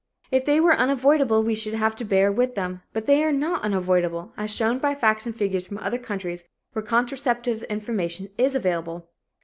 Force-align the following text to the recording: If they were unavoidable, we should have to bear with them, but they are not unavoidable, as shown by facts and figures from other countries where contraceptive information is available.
If 0.31 0.45
they 0.45 0.59
were 0.59 0.73
unavoidable, 0.75 1.43
we 1.43 1.53
should 1.53 1.75
have 1.75 1.95
to 1.97 2.03
bear 2.05 2.31
with 2.31 2.55
them, 2.55 2.81
but 2.91 3.05
they 3.05 3.23
are 3.23 3.31
not 3.31 3.61
unavoidable, 3.61 4.33
as 4.35 4.49
shown 4.51 4.79
by 4.79 4.95
facts 4.95 5.27
and 5.27 5.35
figures 5.35 5.67
from 5.67 5.77
other 5.77 5.99
countries 5.99 6.43
where 6.73 6.81
contraceptive 6.81 7.61
information 7.69 8.29
is 8.35 8.55
available. 8.55 9.11